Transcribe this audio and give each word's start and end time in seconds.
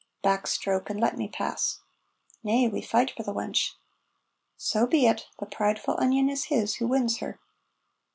"Back, 0.23 0.47
Stroke, 0.47 0.89
and 0.89 0.99
let 0.99 1.15
me 1.15 1.27
pass." 1.27 1.81
"Nay, 2.43 2.67
we 2.67 2.81
fight 2.81 3.11
for 3.15 3.21
the 3.21 3.35
wench." 3.35 3.75
"So 4.57 4.87
be 4.87 5.05
it. 5.05 5.27
The 5.37 5.45
prideful 5.45 5.93
onion 5.99 6.27
is 6.27 6.45
his 6.45 6.77
who 6.77 6.87
wins 6.87 7.19
her." 7.19 7.39